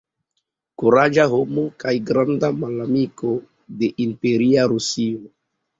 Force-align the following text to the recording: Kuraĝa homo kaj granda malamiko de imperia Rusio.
Kuraĝa 0.83 1.25
homo 1.33 1.65
kaj 1.85 1.93
granda 2.09 2.51
malamiko 2.65 3.35
de 3.83 3.95
imperia 4.09 4.71
Rusio. 4.75 5.25